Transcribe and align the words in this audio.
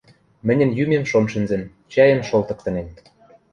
Мӹньӹн 0.47 0.71
йӱмем 0.77 1.03
шон 1.11 1.25
шӹнзӹн, 1.31 1.61
чӓйӹм 1.91 2.21
шолтыктынем. 2.29 2.87